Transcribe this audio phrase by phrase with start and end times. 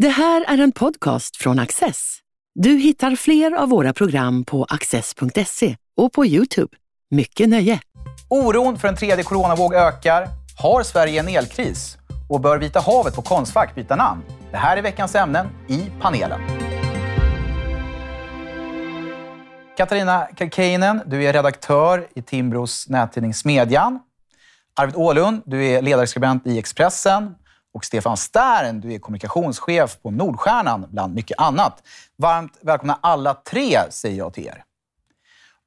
[0.00, 2.18] Det här är en podcast från Access.
[2.54, 6.76] Du hittar fler av våra program på access.se och på Youtube.
[7.10, 7.80] Mycket nöje!
[8.28, 10.28] Oron för en tredje coronavåg ökar.
[10.58, 11.98] Har Sverige en elkris?
[12.28, 14.22] Och bör Vita havet på Konstfack byta namn?
[14.50, 16.40] Det här är veckans ämnen i panelen.
[19.76, 24.00] Katarina Kalkeinen, du är redaktör i Timbros nättidning Smedjan.
[24.76, 27.34] Arvid Ålund, du är ledarskribent i Expressen.
[27.74, 31.82] Och Stefan Stern, du är kommunikationschef på Nordstjärnan, bland mycket annat.
[32.16, 34.64] Varmt välkomna alla tre, säger jag till er.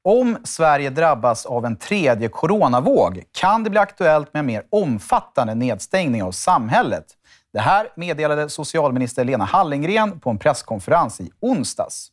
[0.06, 5.56] Om Sverige drabbas av en tredje coronavåg kan det bli aktuellt med en mer omfattande
[5.56, 7.06] nedstängning av samhället.
[7.54, 12.12] Det här meddelade socialminister Lena Hallengren på en presskonferens i onsdags.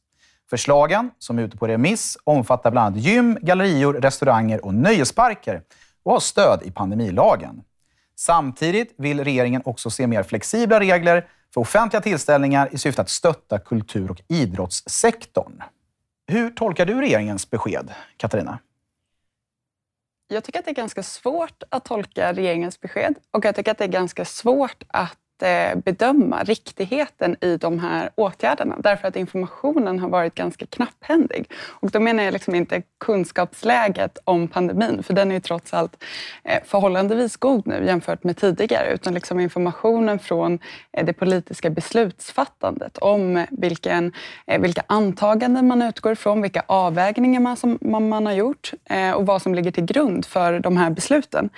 [0.50, 5.62] Förslagen, som är ute på remiss, omfattar bland annat gym, gallerior, restauranger och nöjesparker
[6.02, 7.62] och har stöd i pandemilagen.
[8.20, 13.59] Samtidigt vill regeringen också se mer flexibla regler för offentliga tillställningar i syfte att stötta
[13.59, 15.62] kultur och idrottssektorn.
[16.27, 18.59] Hur tolkar du regeringens besked, Katarina?
[20.28, 23.78] Jag tycker att det är ganska svårt att tolka regeringens besked och jag tycker att
[23.78, 28.77] det är ganska svårt att Eh, bedöma riktigheten i de här åtgärderna.
[28.78, 31.50] Därför att informationen har varit ganska knapphändig.
[31.66, 36.05] Och då menar jag liksom inte kunskapsläget om pandemin, för den är ju trots allt
[36.44, 40.58] eh, förhållandevis god nu jämfört med tidigare, utan liksom informationen från
[40.92, 44.12] eh, det politiska beslutsfattandet om vilken,
[44.58, 48.72] vilka antaganden man utgår ifrån, vilka avvägningar man, som, man har gjort
[49.16, 51.50] och vad som ligger till grund för de här besluten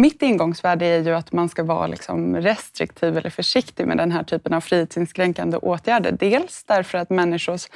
[0.00, 4.24] mitt ingångsvärde är ju att man ska vara liksom restriktiv eller försiktig med den här
[4.24, 6.12] typen av frihetsinskränkande åtgärder.
[6.12, 7.68] Dels därför att människors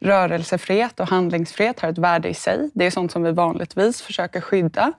[0.00, 2.70] rörelsefrihet och handlingsfrihet har ett värde i sig.
[2.74, 4.92] Det är sånt som vi vanligtvis försöker skydda.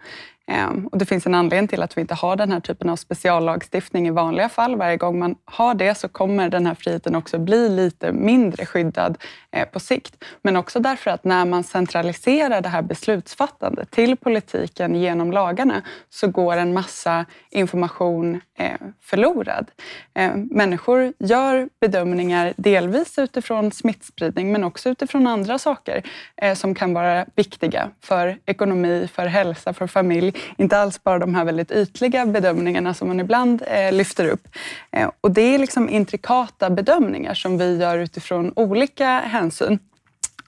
[0.50, 2.96] Ehm, och det finns en anledning till att vi inte har den här typen av
[2.96, 4.76] speciallagstiftning i vanliga fall.
[4.76, 9.18] Varje gång man har det så kommer den här friheten också bli lite mindre skyddad
[9.52, 10.24] eh, på sikt.
[10.42, 16.28] Men också därför att när man centraliserar det här beslutsfattandet till politiken genom lagarna så
[16.28, 18.72] går en massa information eh,
[19.02, 19.72] förlorad.
[20.14, 26.04] Ehm, människor gör bedömningar delvis utifrån smittspridning men också utifrån andra saker
[26.42, 31.36] eh, som kan vara viktiga för ekonomi, för hälsa, för familj inte alls bara de
[31.36, 34.48] här väldigt ytliga bedömningarna som man ibland eh, lyfter upp.
[34.92, 39.80] Eh, och det är liksom intrikata bedömningar som vi gör utifrån olika hänsyn.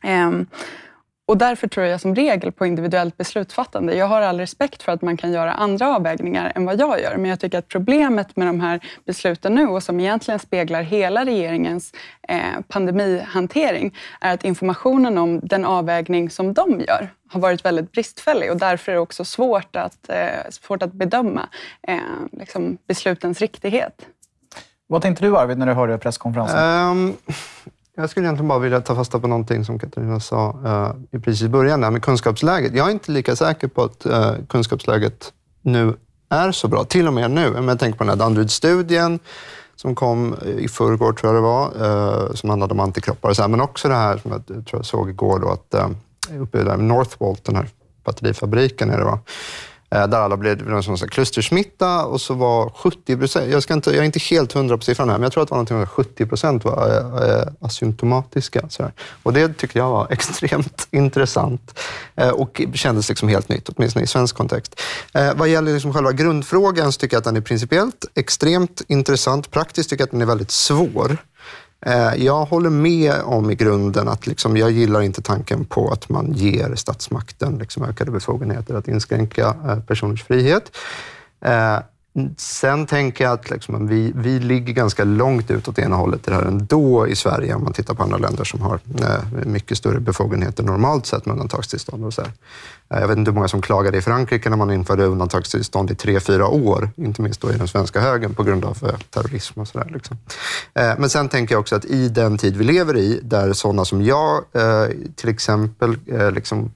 [0.03, 0.31] Eh,
[1.31, 3.95] och därför tror jag som regel på individuellt beslutsfattande.
[3.95, 7.17] Jag har all respekt för att man kan göra andra avvägningar än vad jag gör,
[7.17, 11.25] men jag tycker att problemet med de här besluten nu och som egentligen speglar hela
[11.25, 11.93] regeringens
[12.27, 12.37] eh,
[12.67, 18.57] pandemihantering är att informationen om den avvägning som de gör har varit väldigt bristfällig och
[18.57, 21.49] därför är det också svårt att, eh, svårt att bedöma
[21.87, 21.97] eh,
[22.31, 24.05] liksom beslutens riktighet.
[24.87, 26.59] Vad tänkte du Arvid när du hörde presskonferensen?
[26.59, 27.17] Um,
[28.01, 30.59] jag skulle egentligen bara vilja ta fasta på någonting som Katarina sa
[31.13, 32.75] uh, precis i början, där med kunskapsläget.
[32.75, 35.95] Jag är inte lika säker på att uh, kunskapsläget nu
[36.29, 37.51] är så bra, till och med nu.
[37.51, 39.19] Men jag tänker på den här Danderyd-studien
[39.75, 43.29] som kom eh, i förrgår, tror jag det var, uh, som handlade om antikroppar.
[43.29, 43.49] Och så här.
[43.49, 45.75] Men också det här som jag tror jag såg igår, då, att
[46.31, 47.67] uh, uppe i Northvolt, den här
[48.03, 49.19] batterifabriken, är det va?
[49.95, 53.89] Eh, där alla blev någon sån klustersmitta och så var 70 procent, jag, ska inte,
[53.89, 55.85] jag är inte helt hundra på siffran här, men jag tror att det var någonting
[55.85, 58.69] 70 procent var äh, asymptomatiska.
[58.69, 58.93] Sådär.
[59.23, 61.79] Och det tyckte jag var extremt intressant
[62.15, 64.81] äh, och kändes liksom helt nytt, åtminstone i svensk kontext.
[65.13, 69.51] Äh, vad gäller liksom själva grundfrågan så tycker jag att den är principiellt extremt intressant.
[69.51, 71.17] Praktiskt tycker jag att den är väldigt svår.
[71.85, 76.09] Eh, jag håller med om i grunden att liksom, jag gillar inte tanken på att
[76.09, 80.77] man ger statsmakten liksom ökade befogenheter att inskränka eh, personers frihet.
[81.41, 81.79] Eh,
[82.15, 86.27] Mm, sen tänker jag att liksom, vi, vi ligger ganska långt ut åt ena hållet
[86.27, 89.45] i det här ändå i Sverige om man tittar på andra länder som har eh,
[89.45, 92.05] mycket större befogenheter normalt sett med undantagstillstånd.
[92.05, 92.31] Och så här.
[92.89, 95.95] Eh, jag vet inte hur många som klagade i Frankrike när man införde undantagstillstånd i
[95.95, 99.59] tre, fyra år, inte minst då i den svenska högen på grund av eh, terrorism
[99.59, 99.89] och sådär.
[99.93, 100.17] Liksom.
[100.73, 103.85] Eh, men sen tänker jag också att i den tid vi lever i, där sådana
[103.85, 106.71] som jag eh, till exempel eh, liksom,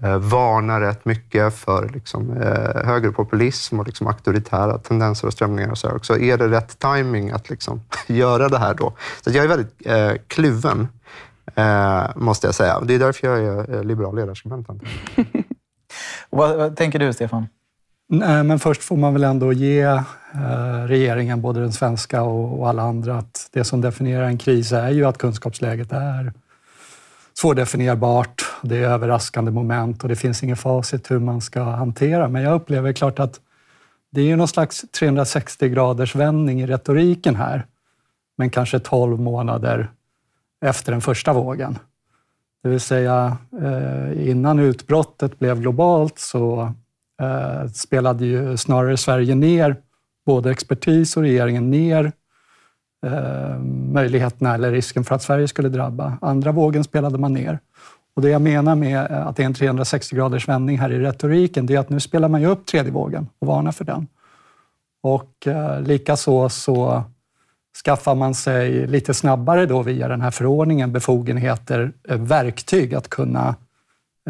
[0.00, 5.70] varnar rätt mycket för liksom, eh, högerpopulism och liksom, auktoritära tendenser och strömningar.
[5.70, 5.98] Och så, här.
[6.02, 8.92] så är det rätt timing att liksom, göra det här då?
[9.24, 10.88] Så jag är väldigt eh, kluven,
[11.54, 12.80] eh, måste jag säga.
[12.80, 14.68] Det är därför jag är eh, liberal ledarskribent.
[16.30, 17.46] vad, vad tänker du, Stefan?
[18.08, 22.68] Nej, men först får man väl ändå ge eh, regeringen, både den svenska och, och
[22.68, 26.32] alla andra, att det som definierar en kris är ju att kunskapsläget är
[27.42, 28.42] svårdefinierbart.
[28.62, 32.28] Det är överraskande moment och det finns inget facit hur man ska hantera.
[32.28, 33.40] Men jag upplever klart att
[34.10, 37.66] det är någon slags 360 graders vändning i retoriken här.
[38.36, 39.90] men kanske 12 månader
[40.64, 41.78] efter den första vågen.
[42.62, 46.72] Det vill säga, eh, innan utbrottet blev globalt så
[47.22, 49.76] eh, spelade ju snarare Sverige ner,
[50.26, 52.12] både expertis och regeringen ner
[53.92, 56.18] möjligheterna eller risken för att Sverige skulle drabba.
[56.20, 57.58] Andra vågen spelade man ner.
[58.16, 61.66] Och det jag menar med att det är en 360 graders vändning här i retoriken,
[61.66, 64.06] det är att nu spelar man ju upp tredje vågen och varnar för den.
[65.02, 67.04] Och eh, likaså så
[67.84, 73.54] skaffar man sig lite snabbare då via den här förordningen befogenheter, eh, verktyg att kunna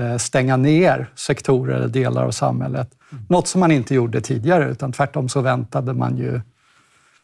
[0.00, 2.90] eh, stänga ner sektorer eller delar av samhället.
[3.12, 3.24] Mm.
[3.28, 6.40] Något som man inte gjorde tidigare, utan tvärtom så väntade man ju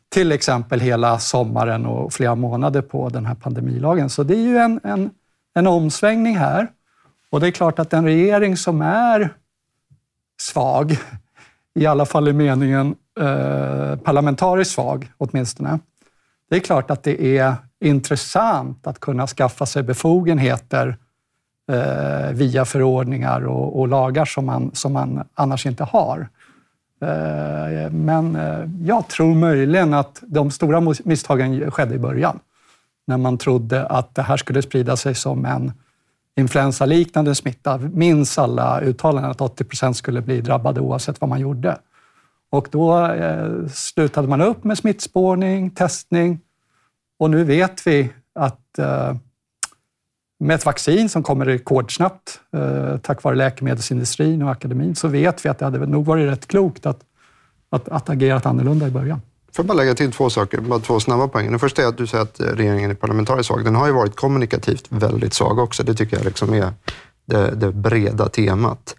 [0.08, 4.10] till exempel hela sommaren och flera månader på den här pandemilagen.
[4.10, 5.10] Så det är ju en, en,
[5.54, 6.68] en omsvängning här.
[7.30, 9.34] Och det är klart att en regering som är
[10.40, 10.98] svag,
[11.74, 15.78] i alla fall i meningen eh, parlamentariskt svag åtminstone,
[16.50, 20.96] det är klart att det är intressant att kunna skaffa sig befogenheter
[21.72, 26.28] eh, via förordningar och, och, lagar som man, som man annars inte har.
[27.00, 32.38] Eh, men eh, jag tror möjligen att de stora misstagen skedde i början.
[33.06, 35.72] När man trodde att det här skulle sprida sig som en
[36.36, 37.78] influensaliknande smitta.
[37.78, 41.78] Minns alla uttalanden att 80 procent skulle bli drabbade oavsett vad man gjorde.
[42.50, 46.40] Och då eh, slutade man upp med smittspårning, testning
[47.18, 48.78] och nu vet vi att
[50.40, 55.48] med ett vaccin som kommer rekordsnabbt eh, tack vare läkemedelsindustrin och akademin så vet vi
[55.48, 57.00] att det hade nog varit rätt klokt att,
[57.70, 59.20] att, att agerat annorlunda i början.
[59.52, 61.50] Får jag bara lägga till två saker, bara två snabba poäng.
[61.50, 63.64] Den första är att du säger att eh, regeringen är parlamentariskt svag.
[63.64, 65.82] Den har ju varit kommunikativt väldigt svag också.
[65.82, 66.72] Det tycker jag liksom är
[67.26, 68.96] det, det breda temat.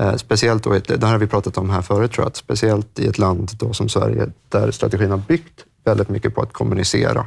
[0.00, 2.98] Eh, speciellt då, det här har vi pratat om här förut, tror jag, att speciellt
[2.98, 7.26] i ett land då som Sverige där strategin har byggt väldigt mycket på att kommunicera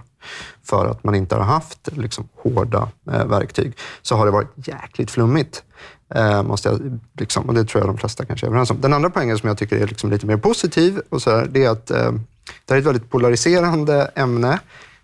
[0.63, 5.11] för att man inte har haft liksom, hårda eh, verktyg, så har det varit jäkligt
[5.11, 5.63] flummigt.
[6.15, 8.81] Eh, måste jag, liksom, och det tror jag de flesta kanske är överens om.
[8.81, 11.65] Den andra poängen som jag tycker är liksom lite mer positiv, och så här, det
[11.65, 12.11] är att eh,
[12.65, 14.59] det är ett väldigt polariserande ämne.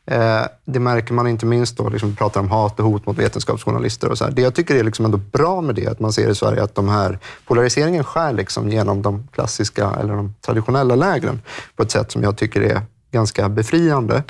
[0.06, 3.18] Eh, det märker man inte minst då, liksom, vi pratar om hat och hot mot
[3.18, 4.32] vetenskapsjournalister och så här.
[4.32, 6.76] Det jag tycker är liksom ändå bra med det, att man ser i Sverige att
[6.76, 11.42] de här polariseringen skär liksom genom de klassiska eller de traditionella lägren
[11.76, 14.24] på ett sätt som jag tycker är ganska befriande.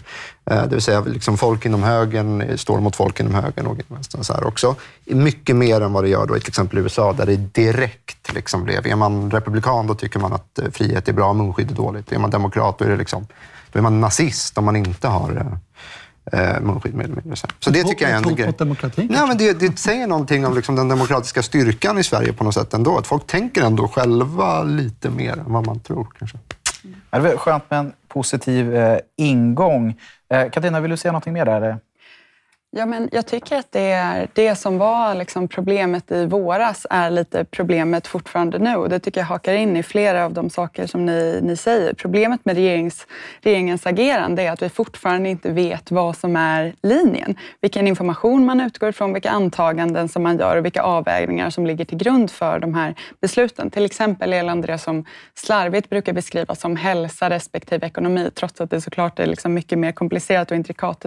[0.45, 4.23] Eh, det vill säga liksom folk inom högern står mot folk inom högern och vänstern
[4.23, 4.75] så här också.
[5.05, 8.63] Mycket mer än vad det gör då i till exempel USA där det direkt liksom
[8.63, 12.11] blev, är man republikan då tycker man att eh, frihet är bra, munskydd är dåligt.
[12.11, 13.27] Är man demokrat då är, det liksom,
[13.71, 15.59] då är man nazist om man inte har
[16.31, 16.95] eh, munskydd.
[16.95, 17.47] Med, med, så.
[17.59, 18.53] så det tycker jag är en grej.
[18.57, 19.07] demokratin?
[19.11, 22.53] Nej, men det, det säger någonting om liksom den demokratiska styrkan i Sverige på något
[22.53, 22.97] sätt ändå.
[22.97, 26.37] Att folk tänker ändå själva lite mer än vad man tror kanske.
[27.09, 29.95] Det är skönt med en positiv eh, ingång.
[30.29, 31.77] Eh, Katarina, vill du säga något mer där?
[32.73, 37.09] Ja, men jag tycker att det, är, det som var liksom problemet i våras är
[37.09, 38.75] lite problemet fortfarande nu.
[38.75, 41.94] Och det tycker jag hakar in i flera av de saker som ni, ni säger.
[41.94, 43.07] Problemet med regerings,
[43.41, 47.35] regeringens agerande är att vi fortfarande inte vet vad som är linjen.
[47.62, 51.85] Vilken information man utgår ifrån, vilka antaganden som man gör och vilka avvägningar som ligger
[51.85, 53.71] till grund för de här besluten.
[53.71, 58.81] Till exempel gällande det som slarvigt brukar beskrivas som hälsa respektive ekonomi, trots att det
[58.81, 61.06] såklart är liksom mycket mer komplicerat och intrikat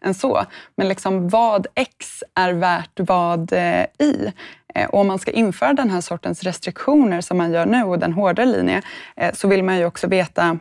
[0.00, 0.44] än så.
[0.76, 4.32] Men liksom vad X är värt vad eh, Y.
[4.74, 7.98] Eh, och om man ska införa den här sortens restriktioner som man gör nu och
[7.98, 8.82] den hårdare linjen,
[9.16, 10.58] eh, så vill man ju också veta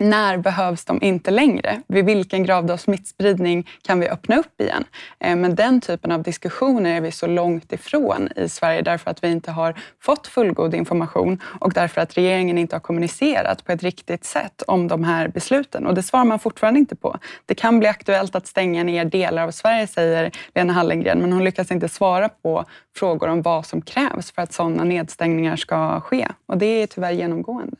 [0.00, 1.82] när behövs de inte längre?
[1.88, 4.84] Vid vilken grad av smittspridning kan vi öppna upp igen?
[5.20, 9.24] Eh, men den typen av diskussioner är vi så långt ifrån i Sverige därför att
[9.24, 13.82] vi inte har fått fullgod information och därför att regeringen inte har kommunicerat på ett
[13.82, 15.86] riktigt sätt om de här besluten.
[15.86, 17.18] Och det svarar man fortfarande inte på.
[17.46, 21.44] Det kan bli aktuellt att stänga ner delar av Sverige, säger Lena Hallengren, men hon
[21.44, 22.64] lyckas inte svara på
[22.96, 26.28] frågor om vad som krävs för att sådana nedstängningar ska ske.
[26.46, 27.76] Och det är tyvärr genomgående.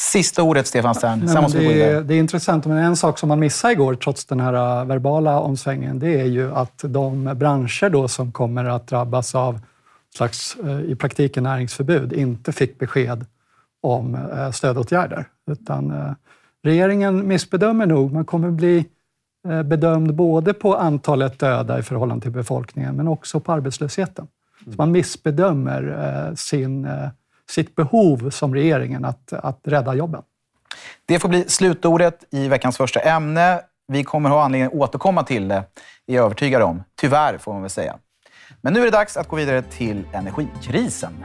[0.00, 1.22] Sista ordet, Stefan Stern.
[1.24, 4.40] Nej, det, är, det är intressant, men en sak som man missade igår, trots den
[4.40, 9.34] här äh, verbala omsvängningen, det är ju att de branscher då som kommer att drabbas
[9.34, 9.60] av
[10.16, 13.26] slags, äh, i praktiken näringsförbud, inte fick besked
[13.82, 15.28] om äh, stödåtgärder.
[15.50, 16.14] Utan
[16.62, 18.12] regeringen missbedömer nog.
[18.12, 18.84] Man kommer bli
[19.64, 24.28] bedömd både på antalet döda i förhållande till befolkningen, men också på arbetslösheten.
[24.64, 26.88] Så man missbedömer sin
[27.50, 30.22] sitt behov som regeringen att, att rädda jobben.
[31.06, 33.60] Det får bli slutordet i veckans första ämne.
[33.88, 35.54] Vi kommer ha anledning att återkomma till det,
[36.06, 36.82] är jag övertygad om.
[37.00, 37.98] Tyvärr, får man väl säga.
[38.60, 41.24] Men nu är det dags att gå vidare till energikrisen.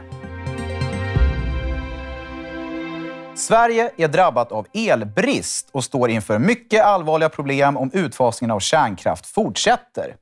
[3.34, 9.26] Sverige är drabbat av elbrist och står inför mycket allvarliga problem om utfasningen av kärnkraft
[9.26, 10.16] fortsätter.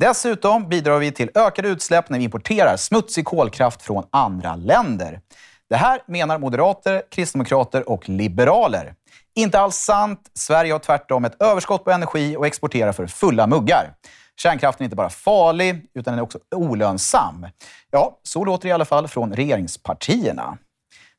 [0.00, 5.20] Dessutom bidrar vi till ökade utsläpp när vi importerar smutsig kolkraft från andra länder.
[5.68, 8.94] Det här menar moderater, kristdemokrater och liberaler.
[9.34, 10.30] Inte alls sant.
[10.34, 13.94] Sverige har tvärtom ett överskott på energi och exporterar för fulla muggar.
[14.36, 17.46] Kärnkraften är inte bara farlig, utan den är också olönsam.
[17.90, 20.58] Ja, så låter det i alla fall från regeringspartierna.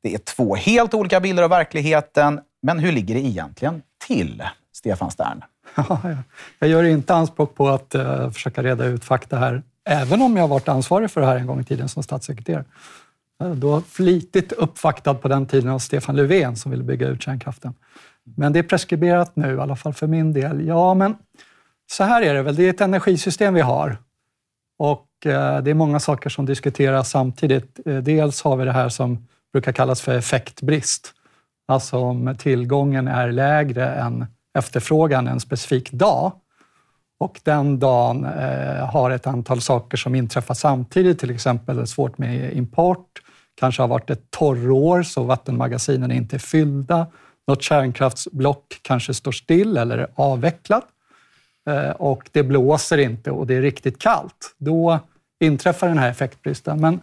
[0.03, 4.43] Det är två helt olika bilder av verkligheten, men hur ligger det egentligen till?
[4.73, 5.43] Stefan Stern
[6.59, 10.47] jag gör inte anspråk på att uh, försöka reda ut fakta här, även om jag
[10.47, 12.65] varit ansvarig för det här en gång i tiden som statssekreterare.
[13.41, 17.73] Eh, då flitigt uppvaktad på den tiden av Stefan Löfven som ville bygga ut kärnkraften.
[18.23, 20.67] Men det är preskriberat nu, i alla fall för min del.
[20.67, 21.15] Ja, men
[21.91, 22.55] så här är det väl.
[22.55, 23.97] Det är ett energisystem vi har.
[24.79, 27.79] Och eh, det är många saker som diskuteras samtidigt.
[27.85, 31.13] Dels har vi det här som brukar kallas för effektbrist.
[31.67, 34.25] Alltså om tillgången är lägre än
[34.57, 36.31] efterfrågan en specifik dag.
[37.19, 42.53] Och den dagen eh, har ett antal saker som inträffar samtidigt, till exempel svårt med
[42.53, 43.21] import,
[43.55, 47.07] kanske har varit ett torrår så vattenmagasinen inte är fyllda,
[47.47, 50.85] något kärnkraftsblock kanske står still eller är avvecklat.
[51.69, 54.55] Eh, och det blåser inte och det är riktigt kallt.
[54.57, 54.99] Då
[55.39, 56.81] inträffar den här effektbristen.
[56.81, 56.99] Men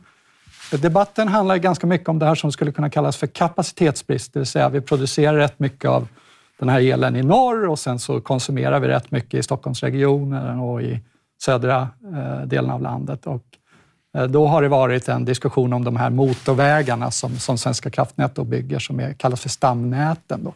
[0.70, 4.46] debatten handlar ganska mycket om det här som skulle kunna kallas för kapacitetsbrist, det vill
[4.46, 6.08] säga vi producerar rätt mycket av
[6.58, 10.82] den här elen i norr och sen så konsumerar vi rätt mycket i Stockholmsregionen och
[10.82, 11.00] i
[11.42, 13.26] södra eh, delen av landet.
[13.26, 13.44] Och
[14.16, 18.34] eh, då har det varit en diskussion om de här motorvägarna som, som Svenska kraftnät
[18.34, 20.44] då bygger, som är, kallas för stamnäten.
[20.44, 20.54] Då.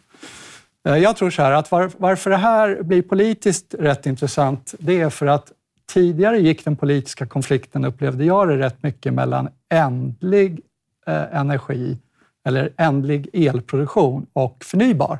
[0.90, 5.00] Eh, jag tror så här att var, varför det här blir politiskt rätt intressant, det
[5.00, 5.52] är för att
[5.92, 10.61] tidigare gick den politiska konflikten, upplevde jag det, rätt mycket mellan ändlig
[11.06, 11.99] energi
[12.44, 15.18] eller ändlig elproduktion och förnybar.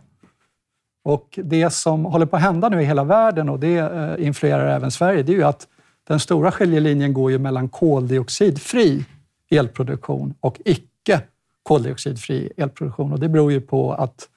[1.04, 4.66] Och det som håller på att hända nu i hela världen och det eh, influerar
[4.66, 5.68] även Sverige, det är ju att
[6.09, 9.04] den stora skiljelinjen går ju mellan koldioxidfri
[9.50, 11.21] elproduktion och icke
[11.62, 13.12] koldioxidfri elproduktion.
[13.12, 14.28] Och det beror ju på att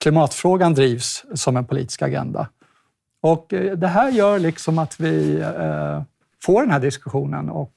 [0.00, 2.48] klimatfrågan drivs som en politisk agenda.
[3.20, 6.02] Och eh, det här gör liksom att vi eh,
[6.42, 7.72] får den här diskussionen och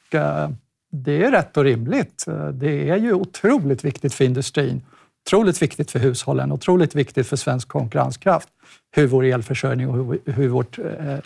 [0.91, 2.25] det är rätt och rimligt.
[2.53, 4.81] Det är ju otroligt viktigt för industrin
[5.25, 8.49] otroligt viktigt för hushållen, otroligt viktigt för svensk konkurrenskraft,
[8.91, 11.19] hur vår elförsörjning och hur, hur vårt eh, eh,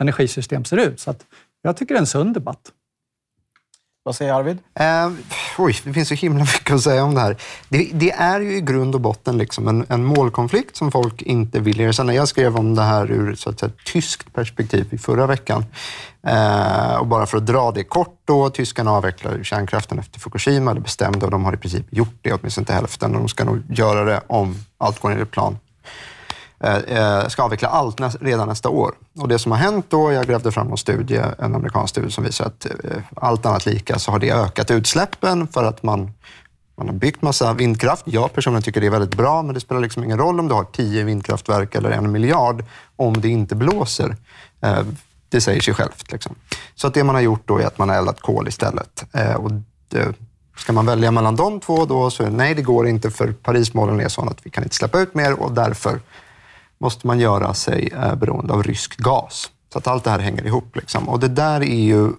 [0.00, 1.00] energisystem ser ut.
[1.00, 1.26] Så att
[1.62, 2.72] jag tycker det är en sund debatt.
[4.04, 4.58] Vad säger Arvid?
[4.74, 5.10] Eh,
[5.58, 7.36] oj, det finns så himla mycket att säga om det här.
[7.68, 11.60] Det, det är ju i grund och botten liksom en, en, målkonflikt som folk inte
[11.60, 12.14] vill erkänna.
[12.14, 15.64] Jag skrev om det här ur så att säga, tyskt perspektiv i förra veckan.
[16.26, 20.80] Eh, och bara för att dra det kort då, tyskarna avvecklar kärnkraften efter Fukushima, eller
[20.80, 23.14] bestämde, och de har i princip gjort det, åtminstone inte hälften.
[23.14, 25.58] Och de ska nog göra det om allt går enligt plan
[26.62, 28.94] Eh, eh, ska avveckla allt redan nästa år.
[29.18, 32.24] Och det som har hänt då, jag grävde fram en studie, en amerikansk studie som
[32.24, 36.12] visar att eh, allt annat lika så har det ökat utsläppen för att man,
[36.76, 38.02] man har byggt massa vindkraft.
[38.06, 40.54] Jag personligen tycker det är väldigt bra, men det spelar liksom ingen roll om du
[40.54, 42.64] har tio vindkraftverk eller en miljard
[42.96, 44.16] om det inte blåser.
[45.28, 46.12] Det säger sig självt.
[46.12, 46.34] Liksom.
[46.74, 49.04] Så att det man har gjort då är att man har eldat kol istället.
[49.36, 49.50] Och
[49.88, 50.14] det,
[50.56, 54.08] Ska man välja mellan de två då så nej, det går inte för Parismålen är
[54.08, 56.00] sådana att vi kan inte släppa ut mer och därför
[56.82, 59.50] måste man göra sig eh, beroende av rysk gas.
[59.72, 60.76] Så att allt det här hänger ihop.
[60.76, 61.08] Liksom.
[61.08, 62.12] Och det där är ju,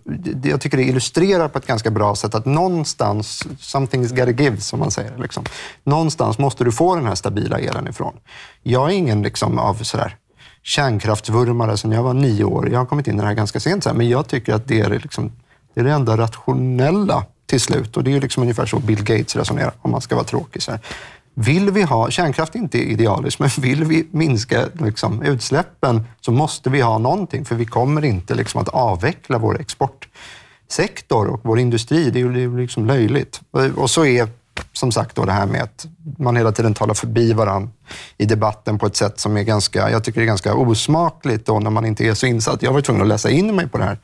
[0.43, 4.79] jag tycker det illustrerar på ett ganska bra sätt att någonstans, something's gotta give, som
[4.79, 5.17] man säger.
[5.17, 5.43] Liksom.
[5.83, 8.13] Någonstans måste du få den här stabila elen ifrån.
[8.63, 10.17] Jag är ingen liksom, av sådär,
[10.63, 12.69] kärnkraftsvurmare sedan jag var nio år.
[12.69, 14.89] Jag har kommit in i det här ganska sent, men jag tycker att det är,
[14.89, 15.31] liksom,
[15.73, 17.97] det, är det enda rationella till slut.
[17.97, 20.61] Och det är liksom ungefär så Bill Gates resonerar, om man ska vara tråkig.
[20.61, 20.79] Så här.
[21.35, 26.69] Vill vi ha, kärnkraft är inte idealiskt, men vill vi minska liksom, utsläppen så måste
[26.69, 32.09] vi ha någonting, för vi kommer inte liksom, att avveckla vår exportsektor och vår industri.
[32.09, 33.41] Det är ju liksom löjligt.
[33.75, 34.27] Och så är
[34.73, 35.85] som sagt då det här med att
[36.17, 37.69] man hela tiden talar förbi varandra
[38.17, 41.69] i debatten på ett sätt som är ganska, jag tycker är ganska osmakligt då när
[41.69, 42.63] man inte är så insatt.
[42.63, 43.99] Jag var tvungen att läsa in mig på det här.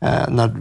[0.00, 0.54] Eh, när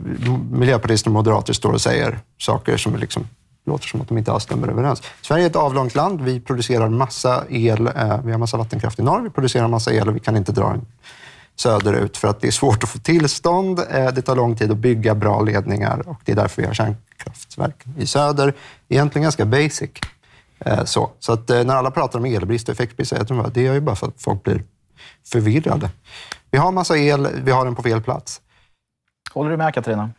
[0.51, 3.27] miljöpartister och moderater står och säger saker som är liksom
[3.69, 5.03] låter som att de inte alls stämmer överens.
[5.21, 6.21] Sverige är ett avlångt land.
[6.21, 7.87] Vi producerar massa el.
[7.87, 9.21] Eh, vi har massa vattenkraft i norr.
[9.21, 10.85] Vi producerar massa el och vi kan inte dra den
[11.55, 13.79] söderut för att det är svårt att få tillstånd.
[13.91, 16.73] Eh, det tar lång tid att bygga bra ledningar och det är därför vi har
[16.73, 18.53] kärnkraftverk i söder.
[18.89, 19.89] Egentligen ganska basic.
[20.59, 23.13] Eh, så, så att när alla pratar om elbrist och effektbrist,
[23.53, 24.63] det är ju bara för att folk blir
[25.31, 25.89] förvirrade.
[26.51, 28.41] Vi har massa el, vi har den på fel plats.
[29.33, 30.09] Håller du med Katarina?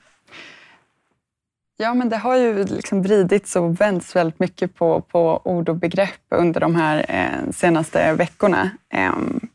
[1.83, 5.77] Ja, men det har ju liksom vridits och vänts väldigt mycket på, på ord och
[5.77, 8.71] begrepp under de här eh, senaste veckorna.
[8.93, 9.13] Eh,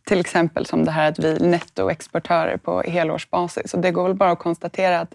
[0.07, 3.73] till exempel som det här att vi är nettoexportörer på helårsbasis.
[3.73, 5.13] Och det går väl bara att konstatera att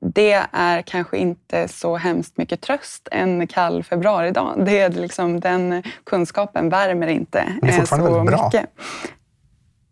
[0.00, 4.66] det är kanske inte så hemskt mycket tröst en kall februaridag.
[4.66, 8.44] Det är liksom, den kunskapen värmer inte det är eh, så väldigt bra.
[8.44, 8.70] mycket.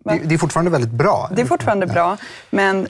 [0.05, 1.31] Det, det är fortfarande väldigt bra.
[1.35, 2.17] Det är fortfarande bra,
[2.51, 2.89] men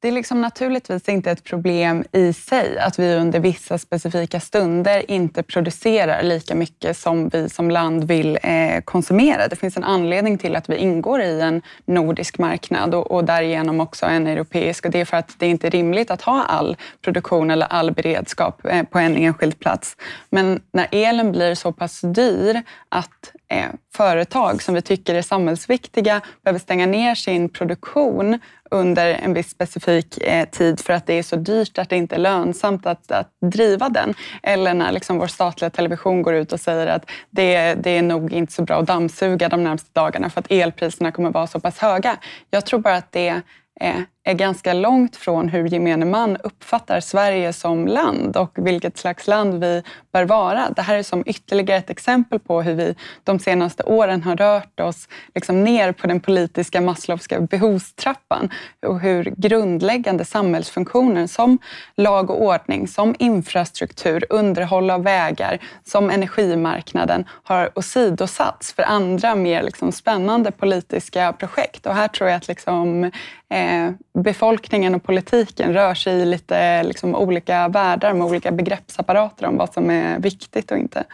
[0.00, 5.10] det är liksom naturligtvis inte ett problem i sig att vi under vissa specifika stunder
[5.10, 9.48] inte producerar lika mycket som vi som land vill eh, konsumera.
[9.48, 13.80] Det finns en anledning till att vi ingår i en nordisk marknad och, och därigenom
[13.80, 14.84] också en europeisk.
[14.84, 17.92] Och det är för att det inte är rimligt att ha all produktion eller all
[17.92, 19.96] beredskap eh, på en enskild plats.
[20.30, 26.20] Men när elen blir så pass dyr att eh, företag som vi tycker är samhällsviktiga
[26.44, 28.38] behöver stänga ner sin produktion
[28.70, 32.14] under en viss specifik eh, tid för att det är så dyrt att det inte
[32.14, 34.14] är lönsamt att, att driva den.
[34.42, 38.32] Eller när liksom vår statliga television går ut och säger att det, det är nog
[38.32, 41.78] inte så bra att dammsuga de närmaste dagarna för att elpriserna kommer vara så pass
[41.78, 42.16] höga.
[42.50, 43.42] Jag tror bara att det
[43.80, 49.26] eh, är ganska långt från hur gemene man uppfattar Sverige som land och vilket slags
[49.26, 50.70] land vi bör vara.
[50.76, 54.80] Det här är som ytterligare ett exempel på hur vi de senaste åren har rört
[54.80, 58.50] oss liksom ner på den politiska Maslowska behovstrappan
[58.86, 61.58] och hur grundläggande samhällsfunktioner som
[61.96, 69.62] lag och ordning, som infrastruktur, underhåll av vägar, som energimarknaden har åsidosatts för andra mer
[69.62, 71.86] liksom spännande politiska projekt.
[71.86, 73.04] Och här tror jag att liksom,
[73.50, 73.90] eh,
[74.22, 79.72] befolkningen och politiken rör sig i lite liksom, olika världar med olika begreppsapparater om vad
[79.72, 81.04] som är viktigt och inte.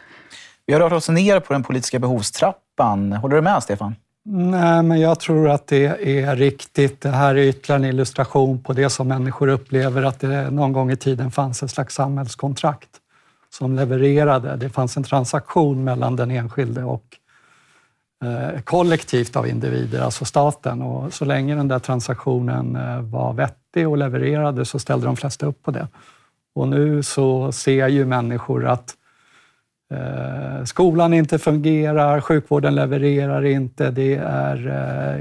[0.67, 3.13] Vi har rört oss ner på den politiska behovstrappan.
[3.13, 3.95] Håller du med, Stefan?
[4.25, 5.87] Nej, men jag tror att det
[6.21, 7.01] är riktigt.
[7.01, 10.91] Det här är ytterligare en illustration på det som människor upplever att det någon gång
[10.91, 12.89] i tiden fanns ett slags samhällskontrakt
[13.51, 14.57] som levererade.
[14.57, 17.05] Det fanns en transaktion mellan den enskilde och
[18.23, 20.83] Eh, kollektivt av individer, alltså staten.
[20.83, 25.47] Och så länge den där transaktionen eh, var vettig och levererade så ställde de flesta
[25.47, 25.89] upp på det.
[26.55, 28.95] Och nu så ser ju människor att
[29.95, 34.57] eh, skolan inte fungerar, sjukvården levererar inte, det är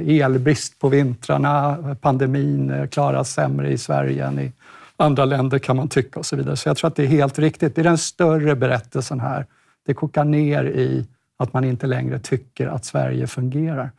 [0.07, 4.51] elbrist på vintrarna, pandemin klaras sämre i Sverige än i
[4.97, 6.57] andra länder kan man tycka och så vidare.
[6.57, 7.75] Så jag tror att det är helt riktigt.
[7.75, 9.45] Det är den större berättelsen här.
[9.85, 11.05] Det kokar ner i
[11.41, 13.91] att man inte längre tycker att Sverige fungerar.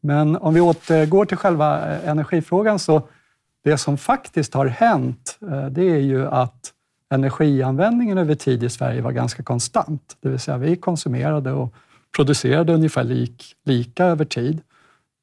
[0.00, 3.08] Men om vi återgår till själva eh, energifrågan så
[3.64, 6.72] det som faktiskt har hänt, eh, det är ju att
[7.10, 10.16] energianvändningen över tid i Sverige var ganska konstant.
[10.20, 11.74] Det vill säga vi konsumerade och
[12.16, 14.60] producerade ungefär lik, lika över tid.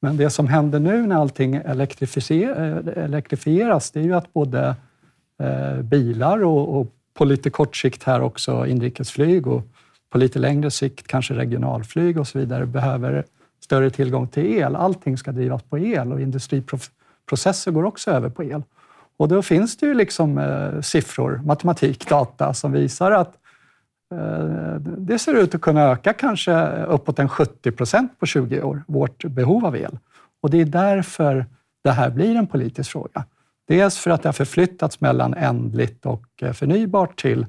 [0.00, 1.70] Men det som händer nu när allting eh,
[2.96, 4.74] elektrifieras, det är ju att både
[5.82, 9.62] bilar och, och på lite kort sikt här också inrikesflyg och
[10.12, 13.24] på lite längre sikt kanske regionalflyg och så vidare behöver
[13.60, 14.76] större tillgång till el.
[14.76, 18.62] Allting ska drivas på el och industriprocesser går också över på el.
[19.16, 23.34] Och då finns det ju liksom eh, siffror, matematik, data som visar att
[24.14, 28.82] eh, det ser ut att kunna öka kanske uppåt en 70 procent på 20 år,
[28.86, 29.98] vårt behov av el.
[30.42, 31.46] Och det är därför
[31.84, 33.24] det här blir en politisk fråga.
[33.68, 37.46] Dels för att det har förflyttats mellan ändligt och eh, förnybart till Eh,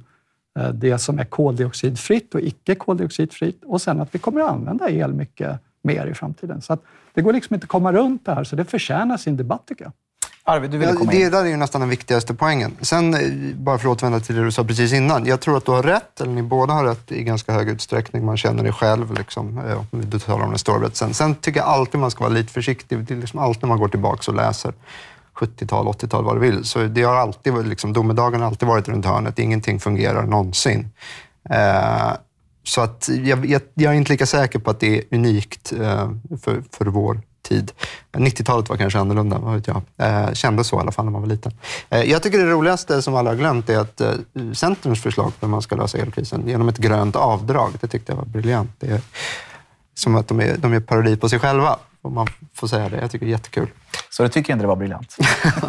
[0.74, 5.14] det som är koldioxidfritt och icke koldioxidfritt och sen att vi kommer att använda el
[5.14, 6.62] mycket mer i framtiden.
[6.62, 6.78] Så
[7.14, 9.84] det går liksom inte att komma runt det här, så det förtjänar sin debatt tycker
[9.84, 9.94] jag.
[10.46, 11.20] Arvid, du ville komma in.
[11.20, 12.72] Det där är ju nästan den viktigaste poängen.
[12.82, 15.26] Sen, eh, bara för att återvända till det du sa precis innan.
[15.26, 18.26] Jag tror att du har rätt, eller ni båda har rätt i ganska hög utsträckning.
[18.26, 21.14] Man känner det själv, liksom, eh, du talar om den stora berättelsen.
[21.14, 23.00] Sen tycker jag alltid man ska vara lite försiktig.
[23.00, 24.74] Det är liksom alltid när man går tillbaka och läser
[25.36, 26.64] 70-tal, 80-tal, vad du vill.
[26.64, 29.40] Så det har alltid, liksom, domedagen har alltid varit runt hörnet.
[29.40, 30.90] Ingenting fungerar någonsin.
[31.50, 32.12] Eh,
[32.64, 36.12] så att jag, jag, jag, är inte lika säker på att det är unikt eh,
[36.42, 37.72] för, för vår tid.
[38.12, 39.82] 90-talet var kanske annorlunda, vad vet jag.
[39.98, 41.52] Eh, kände så i alla fall när man var liten.
[41.90, 44.12] Eh, jag tycker det roligaste som alla har glömt är att eh,
[44.54, 48.18] Centerns förslag på hur man ska lösa elkrisen genom ett grönt avdrag, det tyckte jag
[48.18, 48.72] var briljant.
[48.80, 49.02] Det är
[49.96, 52.98] som att de är, de är parodi på sig själva, om man får säga det.
[52.98, 53.68] Jag tycker det är jättekul.
[54.10, 55.18] Så du tycker inte det var briljant?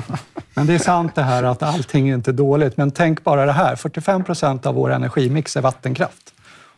[0.54, 2.76] men det är sant det här att allting är inte dåligt.
[2.76, 6.34] Men tänk bara det här, 45 procent av vår energimix är vattenkraft.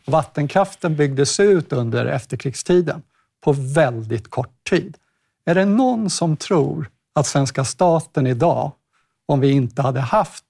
[0.07, 3.03] Och vattenkraften byggdes ut under efterkrigstiden
[3.45, 4.97] på väldigt kort tid.
[5.45, 8.73] Är det någon som tror att svenska staten idag,
[9.29, 10.45] om vi inte hade haft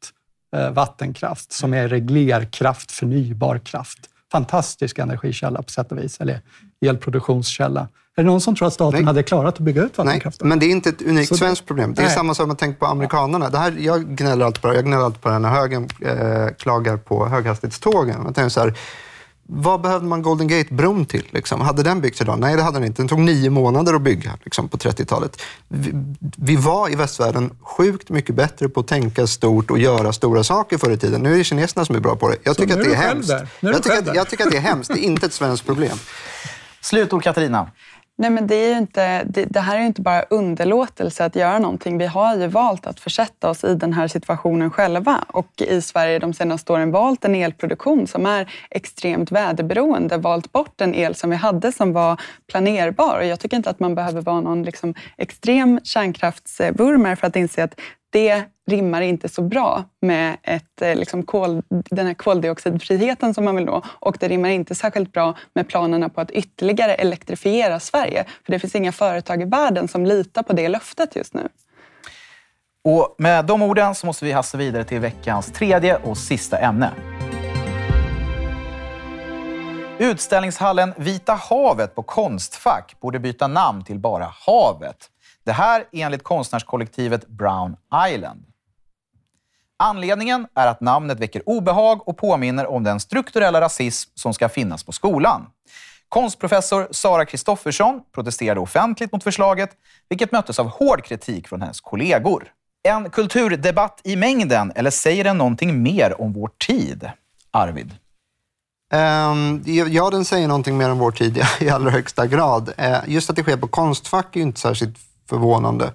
[0.56, 3.98] eh, vattenkraft som är reglerkraft, förnybar kraft,
[4.32, 6.40] fantastisk energikälla på sätt och vis, eller
[6.86, 7.88] elproduktionskälla.
[8.18, 9.06] Är det någon som tror att staten Nej.
[9.06, 10.48] hade klarat att bygga ut Nej, vattenkraften?
[10.48, 11.94] men det är inte ett unikt Så det- svenskt problem.
[11.94, 12.14] Det är Nej.
[12.14, 13.50] samma sak om man tänker på amerikanerna.
[13.50, 16.54] Det här, jag gnäller alltid på, jag gnäller alltid på det här när högern eh,
[16.58, 18.22] klagar på höghastighetstågen.
[18.22, 18.74] Man tänker så här,
[19.48, 21.26] vad behövde man Golden Gate-bron till?
[21.30, 21.60] Liksom?
[21.60, 22.38] Hade den byggts idag?
[22.38, 23.02] Nej, det hade den inte.
[23.02, 25.42] Den tog nio månader att bygga liksom, på 30-talet.
[25.68, 25.92] Vi,
[26.36, 30.78] vi var i västvärlden sjukt mycket bättre på att tänka stort och göra stora saker
[30.78, 31.20] förr i tiden.
[31.20, 32.36] Nu är det kineserna som är bra på det.
[32.42, 33.30] Jag tycker nu att är det är hemskt.
[33.60, 34.90] Jag tycker, att, jag tycker att det är hemskt.
[34.94, 35.98] Det är inte ett svenskt problem.
[36.80, 37.70] Slutord Katarina.
[38.18, 41.36] Nej, men det, är ju inte, det, det här är ju inte bara underlåtelse att
[41.36, 41.98] göra någonting.
[41.98, 46.18] Vi har ju valt att försätta oss i den här situationen själva och i Sverige
[46.18, 51.30] de senaste åren valt en elproduktion som är extremt väderberoende, valt bort den el som
[51.30, 53.18] vi hade som var planerbar.
[53.18, 57.64] Och jag tycker inte att man behöver vara någon liksom extrem kärnkraftsvurmare för att inse
[57.64, 63.44] att det rimmar inte så bra med ett, eh, liksom kol, den här koldioxidfriheten som
[63.44, 67.80] man vill nå och det rimmar inte särskilt bra med planerna på att ytterligare elektrifiera
[67.80, 68.24] Sverige.
[68.44, 71.48] För det finns inga företag i världen som litar på det löftet just nu.
[72.84, 76.90] Och med de orden så måste vi hasta vidare till veckans tredje och sista ämne.
[79.98, 85.10] Utställningshallen Vita havet på Konstfack borde byta namn till bara Havet.
[85.46, 87.76] Det här enligt konstnärskollektivet Brown
[88.08, 88.44] Island.
[89.78, 94.84] Anledningen är att namnet väcker obehag och påminner om den strukturella rasism som ska finnas
[94.84, 95.46] på skolan.
[96.08, 99.70] Konstprofessor Sara Kristoffersson protesterade offentligt mot förslaget,
[100.08, 102.44] vilket möttes av hård kritik från hennes kollegor.
[102.88, 107.10] En kulturdebatt i mängden, eller säger den någonting mer om vår tid?
[107.50, 107.90] Arvid?
[108.94, 112.72] Um, ja, den säger någonting mer om vår tid i- allra högsta grad.
[112.76, 114.96] Eh, just att det sker på Konstfack är ju inte särskilt
[115.28, 115.92] förvånande.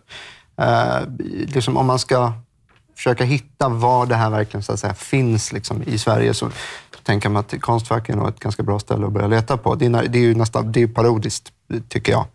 [0.57, 0.99] Eh,
[1.47, 2.33] liksom om man ska
[2.95, 6.49] försöka hitta var det här verkligen så att säga, finns liksom, i Sverige så,
[6.95, 9.75] så tänker man att Konstfack är nog ett ganska bra ställe att börja leta på.
[9.75, 11.51] Det är, det är ju nästan det är parodiskt,
[11.89, 12.25] tycker jag.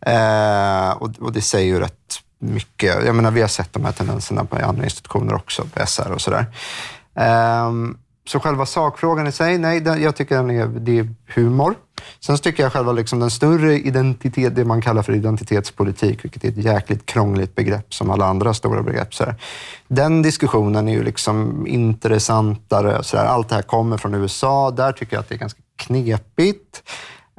[0.00, 3.04] Eh, och, och det säger ju rätt mycket.
[3.06, 6.20] Jag menar, vi har sett de här tendenserna på andra institutioner också, på SR och
[6.20, 6.46] sådär.
[7.14, 7.72] Eh,
[8.26, 11.74] så själva sakfrågan i sig, nej, den, jag tycker den är, det är humor.
[12.20, 16.44] Sen så tycker jag själva liksom den större identitet, det man kallar för identitetspolitik, vilket
[16.44, 19.14] är ett jäkligt krångligt begrepp som alla andra stora begrepp.
[19.14, 19.34] Så här.
[19.88, 23.02] Den diskussionen är ju liksom intressantare.
[23.02, 23.24] Så här.
[23.24, 24.70] Allt det här kommer från USA.
[24.70, 26.82] Där tycker jag att det är ganska knepigt.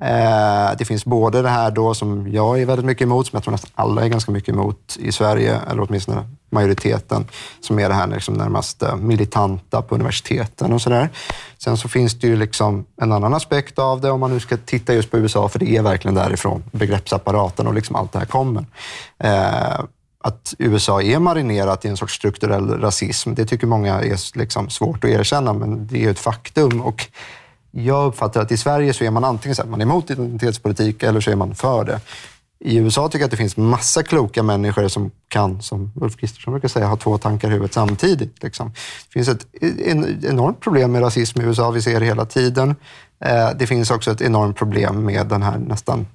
[0.04, 3.44] Eh, det finns både det här då som jag är väldigt mycket emot, som jag
[3.44, 7.28] tror nästan alla är ganska mycket emot i Sverige, eller åtminstone majoriteten,
[7.62, 11.10] som är det här liksom närmast eh, militanta på universiteten och sådär.
[11.58, 14.58] Sen så finns det ju liksom en annan aspekt av det, om man nu ska
[14.58, 18.26] titta just på USA, för det är verkligen därifrån begreppsapparaten och liksom allt det här
[18.26, 18.66] kommer.
[19.20, 19.84] Eh,
[20.24, 25.04] att USA är marinerat i en sorts strukturell rasism, det tycker många är liksom svårt
[25.04, 26.82] att erkänna, men det är ju ett faktum.
[26.82, 27.10] Och
[27.76, 31.04] jag uppfattar att i Sverige så är man antingen så här, man är emot identitetspolitik
[31.04, 32.00] eller så är man för det.
[32.60, 36.54] I USA tycker jag att det finns massa kloka människor som kan, som Ulf Kristersson
[36.54, 38.44] brukar säga, ha två tankar i huvudet samtidigt.
[38.44, 38.70] Liksom.
[39.08, 42.76] Det finns ett en, enormt problem med rasism i USA, vi ser det hela tiden.
[43.26, 46.08] Eh, det finns också ett enormt problem med den här nästan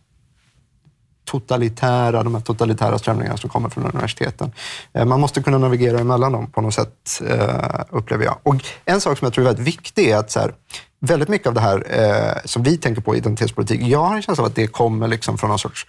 [1.30, 4.52] totalitära, de här totalitära strömningarna som kommer från universiteten.
[4.92, 8.36] Eh, man måste kunna navigera emellan dem på något sätt, eh, upplever jag.
[8.42, 10.54] Och en sak som jag tror är väldigt viktig är att så här,
[11.00, 14.22] väldigt mycket av det här eh, som vi tänker på i identitetspolitik, jag har en
[14.22, 15.86] känsla av att det kommer liksom från någon sorts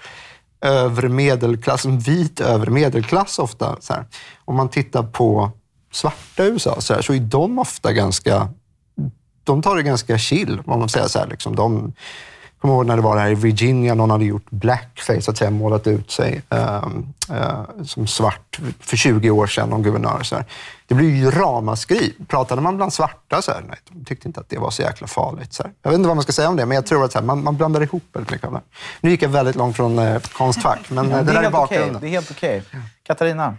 [0.62, 3.78] övre medelklass, en vit övre medelklass ofta.
[3.80, 4.06] Så här.
[4.46, 5.52] Om man tittar på
[5.92, 8.50] svarta i USA så, här, så är de ofta ganska
[9.44, 11.28] de tar det ganska chill, om man säger så här.
[11.28, 11.56] Liksom.
[11.56, 11.94] De,
[12.62, 15.38] kommer ihåg när det var det här i Virginia, någon hade gjort blackface, så att
[15.38, 20.24] säga, målat ut sig ehm, eh, som svart för 20 år sedan, någon guvernör.
[20.24, 20.46] Så här.
[20.88, 22.14] Det blev ju ramaskri.
[22.28, 25.08] Pratade man bland svarta så här, nej, de tyckte inte att det var så jäkla
[25.08, 25.54] farligt.
[25.54, 25.72] Så här.
[25.82, 27.44] Jag vet inte vad man ska säga om det, men jag tror att här, man,
[27.44, 28.62] man blandar ihop väldigt mycket av det.
[29.02, 32.02] Nu gick jag väldigt långt från eh, Konstfack, men eh, det, där är bakgrunden.
[32.02, 32.64] Det är helt okej.
[33.04, 33.58] Katarina?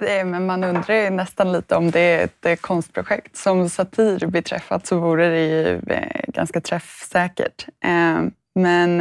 [0.00, 3.36] Men man undrar ju nästan lite om det är ett eh, konstprojekt.
[3.36, 7.66] Som satir beträffat så vore det ju eh, ganska träffsäkert.
[7.84, 8.20] Eh,
[8.54, 8.96] men,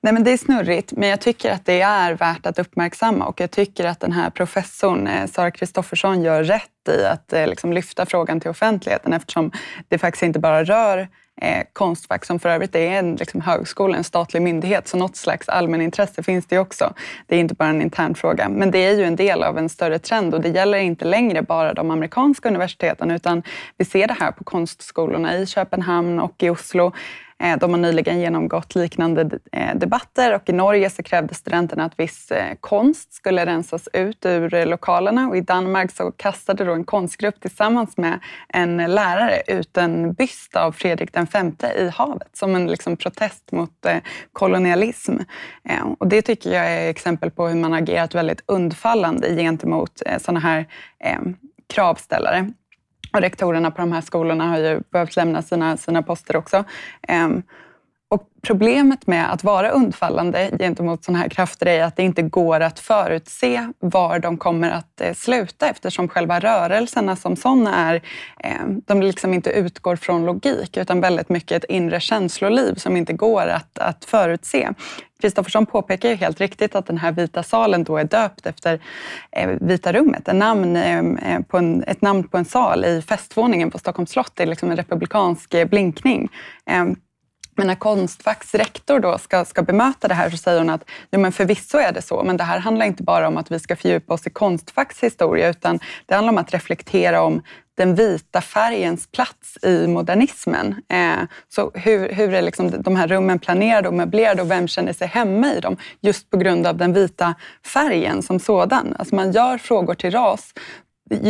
[0.00, 3.40] nej men det är snurrigt, men jag tycker att det är värt att uppmärksamma och
[3.40, 8.40] jag tycker att den här professorn, Sara Kristoffersson, gör rätt i att liksom lyfta frågan
[8.40, 9.50] till offentligheten eftersom
[9.88, 11.08] det faktiskt inte bara rör
[11.40, 15.48] eh, Konstfack som för övrigt är en liksom, högskola, en statlig myndighet, så något slags
[15.48, 16.92] allmänintresse finns det ju också.
[17.26, 19.68] Det är inte bara en intern fråga, men det är ju en del av en
[19.68, 23.42] större trend och det gäller inte längre bara de amerikanska universiteten utan
[23.76, 26.92] vi ser det här på konstskolorna i Köpenhamn och i Oslo.
[27.42, 32.00] Eh, de har nyligen genomgått liknande eh, debatter och i Norge så krävde studenterna att
[32.00, 36.84] viss eh, konst skulle rensas ut ur lokalerna och i Danmark så kastade då en
[36.84, 42.66] konstgrupp tillsammans med en lärare ut en byst av Fredrik V i havet som en
[42.66, 43.86] liksom protest mot
[44.32, 45.16] kolonialism.
[45.98, 50.66] Och det tycker jag är exempel på hur man agerat väldigt undfallande gentemot sådana här
[51.68, 52.52] kravställare.
[53.12, 56.64] Och rektorerna på de här skolorna har ju behövt lämna sina, sina poster också.
[57.08, 57.42] Um,
[58.10, 62.60] och problemet med att vara undfallande gentemot sådana här krafter är att det inte går
[62.60, 67.94] att förutse var de kommer att eh, sluta eftersom själva rörelserna som sådana är,
[68.44, 73.12] eh, de liksom inte utgår från logik utan väldigt mycket ett inre känsloliv som inte
[73.12, 74.68] går att, att förutse.
[75.20, 78.80] Kristoffersson påpekar ju helt riktigt att den här vita salen då är döpt efter
[79.32, 80.78] eh, Vita rummet, ett namn,
[81.48, 84.32] på en, ett namn på en sal i festvåningen på Stockholms slott.
[84.34, 86.28] Det är liksom en republikansk blinkning.
[86.66, 86.96] Ehm,
[87.58, 91.20] men när Konstfacks rektor då ska, ska bemöta det här så säger hon att jo,
[91.20, 93.76] men förvisso är det så, men det här handlar inte bara om att vi ska
[93.76, 97.42] fördjupa oss i Konstfacks historia, utan det handlar om att reflektera om
[97.76, 100.82] den vita färgens plats i modernismen.
[100.88, 104.92] Eh, så hur, hur är liksom de här rummen planerade och möblerade och vem känner
[104.92, 105.76] sig hemma i dem?
[106.00, 107.34] Just på grund av den vita
[107.66, 108.96] färgen som sådan.
[108.98, 110.54] Alltså man gör frågor till ras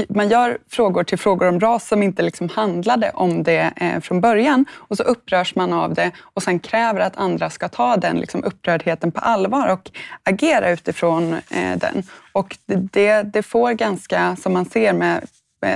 [0.08, 4.20] man gör frågor till frågor om ras som inte liksom handlade om det eh, från
[4.20, 8.16] början och så upprörs man av det och sen kräver att andra ska ta den
[8.16, 9.90] liksom upprördheten på allvar och
[10.22, 12.02] agera utifrån eh, den.
[12.32, 15.26] Och det, det får ganska, som man ser med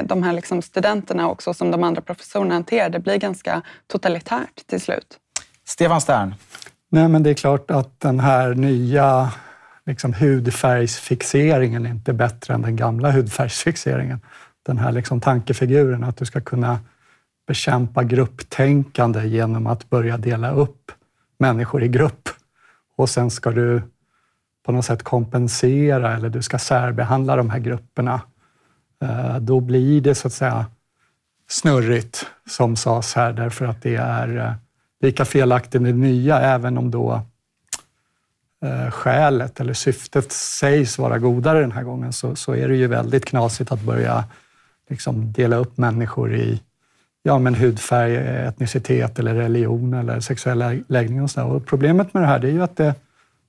[0.04, 4.80] de här liksom studenterna också, som de andra professorerna hanterar, det blir ganska totalitärt till
[4.80, 5.18] slut.
[5.64, 6.34] Stefan Stern?
[6.90, 9.32] Nej, men det är klart att den här nya
[9.86, 14.20] liksom hudfärgsfixeringen är inte bättre än den gamla hudfärgsfixeringen.
[14.62, 16.78] Den här liksom tankefiguren att du ska kunna
[17.46, 20.92] bekämpa grupptänkande genom att börja dela upp
[21.38, 22.28] människor i grupp
[22.96, 23.82] och sen ska du
[24.66, 28.20] på något sätt kompensera eller du ska särbehandla de här grupperna.
[29.02, 30.66] Eh, då blir det så att säga
[31.48, 34.52] snurrigt, som sades här, därför att det är eh,
[35.00, 37.20] lika felaktigt med det nya, även om då
[38.62, 42.86] Eh, skälet eller syftet sägs vara godare den här gången så, så är det ju
[42.86, 44.24] väldigt knasigt att börja
[44.90, 46.62] liksom dela upp människor i
[47.22, 51.44] ja, men hudfärg, etnicitet eller religion eller sexuell läggning och så.
[51.44, 52.94] Och problemet med det här det är ju att det,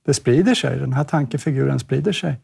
[0.06, 0.78] det sprider sig.
[0.78, 2.36] Den här tankefiguren sprider sig.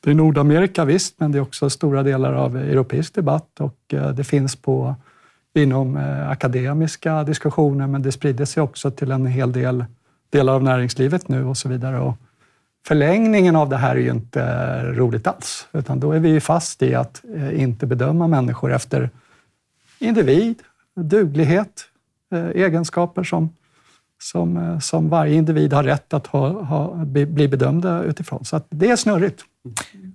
[0.00, 4.10] Det är Nordamerika visst, men det är också stora delar av europeisk debatt och eh,
[4.10, 4.94] det finns på
[5.54, 9.84] inom eh, akademiska diskussioner, men det sprider sig också till en hel del
[10.30, 12.00] delar av näringslivet nu och så vidare.
[12.00, 12.16] Och
[12.86, 16.82] förlängningen av det här är ju inte roligt alls, utan då är vi ju fast
[16.82, 19.10] i att eh, inte bedöma människor efter
[19.98, 20.62] individ,
[20.96, 21.84] duglighet,
[22.32, 23.48] eh, egenskaper som,
[24.22, 28.44] som, eh, som varje individ har rätt att ha, ha, bli bedömda utifrån.
[28.44, 29.44] Så det är snurrigt.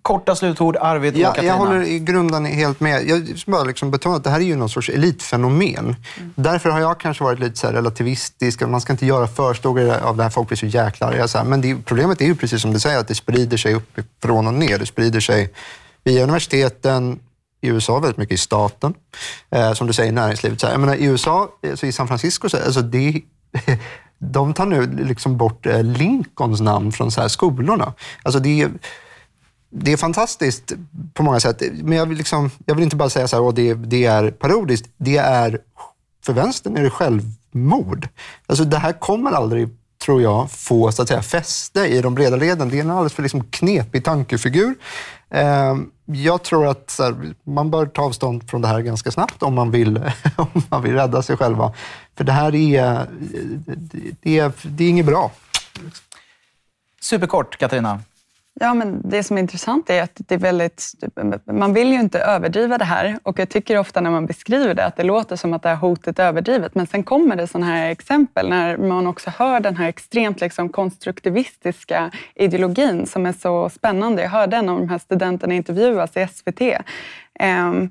[0.01, 1.53] Korta slutord, Arvid och ja, Katarina.
[1.53, 3.09] Jag håller i grunden helt med.
[3.09, 5.85] Jag bara liksom betona att det här är ju någon sorts elitfenomen.
[5.85, 6.33] Mm.
[6.35, 8.61] Därför har jag kanske varit lite så relativistisk.
[8.61, 10.29] Man ska inte göra för stora av det här.
[10.29, 11.43] Folk blir så jäkla arga.
[11.43, 14.53] Men det, problemet är ju precis som du säger, att det sprider sig uppifrån och
[14.53, 14.79] ner.
[14.79, 15.53] Det sprider sig
[16.03, 17.19] via universiteten,
[17.61, 18.93] i USA väldigt mycket i staten.
[19.49, 20.59] Eh, som du säger, näringslivet.
[20.59, 23.21] Så här, jag menar, I USA, alltså i San Francisco, så, alltså det,
[24.19, 27.93] de tar nu liksom bort eh, Lincolns namn från så här skolorna.
[28.23, 28.69] Alltså det
[29.77, 30.73] det är fantastiskt
[31.13, 31.61] på många sätt.
[31.73, 34.31] Men jag vill, liksom, jag vill inte bara säga så här, att det, det är
[34.31, 34.89] parodiskt.
[34.97, 35.59] Det är,
[36.25, 38.07] för vänstern är det självmord.
[38.47, 39.69] Alltså det här kommer aldrig,
[40.05, 42.69] tror jag, få så att säga, fäste i de breda leden.
[42.69, 44.75] Det är en alldeles för liksom, knepig tankefigur.
[45.29, 49.53] Ehm, jag tror att här, man bör ta avstånd från det här ganska snabbt om
[49.53, 49.97] man vill,
[50.35, 51.73] om man vill rädda sig själva.
[52.17, 53.07] För det här är,
[54.21, 55.31] det är, det är inget bra.
[57.01, 57.99] Superkort, Katarina.
[58.59, 60.93] Ja, men det som är intressant är att det är väldigt,
[61.45, 64.85] man vill ju inte överdriva det här och jag tycker ofta när man beskriver det
[64.85, 66.75] att det låter som att det här hotet är överdrivet.
[66.75, 70.69] Men sen kommer det sådana här exempel när man också hör den här extremt liksom
[70.69, 74.21] konstruktivistiska ideologin som är så spännande.
[74.21, 76.61] Jag hörde en av de här studenterna intervjuas i SVT.
[76.61, 76.75] Um,
[77.39, 77.89] ehm,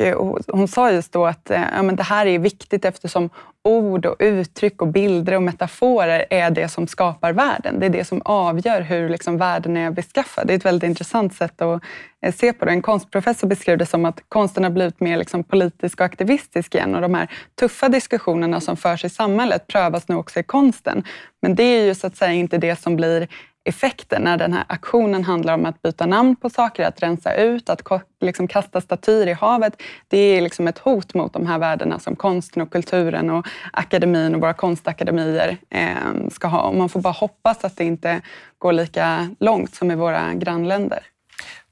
[0.00, 3.30] Eh, och, hon sa just då att eh, ja, men det här är viktigt eftersom
[3.64, 7.80] ord och uttryck och bilder och metaforer är det som skapar världen.
[7.80, 10.46] Det är det som avgör hur liksom världen är beskaffad.
[10.46, 11.82] Det är ett väldigt intressant sätt att
[12.26, 12.70] eh, se på det.
[12.70, 16.94] En konstprofessor beskrev det som att konsten har blivit mer liksom politisk och aktivistisk igen
[16.94, 21.04] och de här tuffa diskussionerna som förs i samhället prövas nu också i konsten.
[21.42, 23.28] Men det är ju så att säga inte det som blir
[23.66, 27.70] effekter när den här aktionen handlar om att byta namn på saker, att rensa ut,
[27.70, 27.82] att
[28.20, 29.82] liksom kasta statyer i havet.
[30.08, 34.34] Det är liksom ett hot mot de här värdena som konsten och kulturen och akademin
[34.34, 36.62] och våra konstakademier eh, ska ha.
[36.62, 38.20] Och man får bara hoppas att det inte
[38.58, 41.02] går lika långt som i våra grannländer.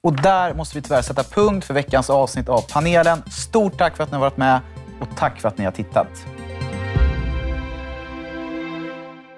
[0.00, 3.22] Och där måste vi tyvärr sätta punkt för veckans avsnitt av panelen.
[3.30, 4.60] Stort tack för att ni har varit med
[5.00, 6.33] och tack för att ni har tittat.